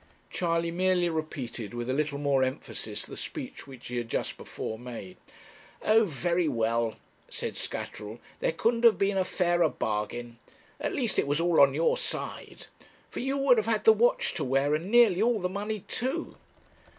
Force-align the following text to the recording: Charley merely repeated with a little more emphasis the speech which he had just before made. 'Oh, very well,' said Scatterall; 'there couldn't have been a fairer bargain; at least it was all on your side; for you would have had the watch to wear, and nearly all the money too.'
Charley 0.31 0.71
merely 0.71 1.11
repeated 1.11 1.75
with 1.75 1.87
a 1.87 1.93
little 1.93 2.17
more 2.17 2.41
emphasis 2.43 3.05
the 3.05 3.15
speech 3.15 3.67
which 3.67 3.87
he 3.89 3.97
had 3.97 4.09
just 4.09 4.35
before 4.35 4.79
made. 4.79 5.15
'Oh, 5.83 6.05
very 6.05 6.47
well,' 6.47 6.95
said 7.29 7.55
Scatterall; 7.55 8.17
'there 8.39 8.53
couldn't 8.53 8.83
have 8.83 8.97
been 8.97 9.15
a 9.19 9.23
fairer 9.23 9.69
bargain; 9.69 10.39
at 10.79 10.95
least 10.95 11.19
it 11.19 11.27
was 11.27 11.39
all 11.39 11.61
on 11.61 11.75
your 11.75 11.99
side; 11.99 12.65
for 13.11 13.19
you 13.19 13.37
would 13.37 13.57
have 13.57 13.67
had 13.67 13.83
the 13.83 13.93
watch 13.93 14.33
to 14.33 14.43
wear, 14.43 14.73
and 14.73 14.85
nearly 14.89 15.21
all 15.21 15.39
the 15.39 15.47
money 15.47 15.81
too.' 15.81 16.35